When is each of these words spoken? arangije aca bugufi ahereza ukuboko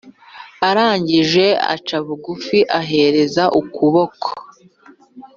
arangije 0.69 1.45
aca 1.73 1.97
bugufi 2.05 2.59
ahereza 2.79 3.43
ukuboko 3.61 4.29